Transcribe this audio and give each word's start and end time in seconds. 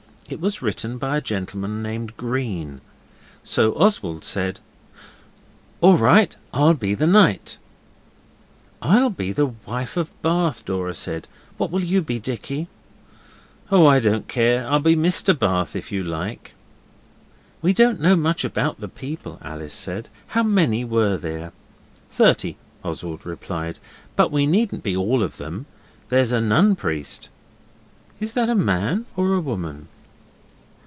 It 0.29 0.39
was 0.39 0.61
written 0.61 0.97
by 0.97 1.17
a 1.17 1.21
gentleman 1.21 1.83
named 1.83 2.15
Green. 2.15 2.79
So 3.43 3.73
Oswald 3.73 4.23
said 4.23 4.61
'All 5.81 5.97
right. 5.97 6.33
I'll 6.53 6.73
be 6.73 6.93
the 6.93 7.05
Knight.' 7.05 7.57
'I'll 8.81 9.09
be 9.09 9.33
the 9.33 9.47
wife 9.47 9.97
of 9.97 10.07
Bath,' 10.21 10.63
Dora 10.63 10.95
said. 10.95 11.27
'What 11.57 11.69
will 11.69 11.83
you 11.83 12.01
be, 12.01 12.17
Dicky?' 12.17 12.69
'Oh, 13.69 13.85
I 13.85 13.99
don't 13.99 14.29
care, 14.29 14.65
I'll 14.65 14.79
be 14.79 14.95
Mr 14.95 15.37
Bath 15.37 15.75
if 15.75 15.91
you 15.91 16.01
like.' 16.01 16.53
'We 17.61 17.73
don't 17.73 17.99
know 17.99 18.15
much 18.15 18.45
about 18.45 18.79
the 18.79 18.87
people,' 18.87 19.37
Alice 19.43 19.73
said. 19.73 20.07
'How 20.27 20.43
many 20.43 20.85
were 20.85 21.17
there?' 21.17 21.51
'Thirty,' 22.09 22.55
Oswald 22.85 23.25
replied, 23.25 23.79
'but 24.15 24.31
we 24.31 24.47
needn't 24.47 24.81
be 24.83 24.95
all 24.95 25.23
of 25.23 25.35
them. 25.35 25.65
There's 26.07 26.31
a 26.31 26.39
Nun 26.39 26.77
Priest.' 26.77 27.29
'Is 28.21 28.31
that 28.31 28.47
a 28.47 28.55
man 28.55 29.05
or 29.17 29.33
a 29.33 29.41
woman? 29.41 29.89